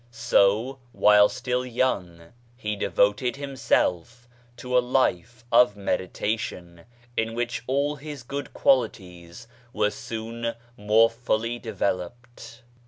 [0.09, 4.27] So, while still young, he de 45 46 BAHAISM voted himself
[4.57, 6.85] to a life of meditation,
[7.15, 12.63] in which all his good qualities were soon more fully developed.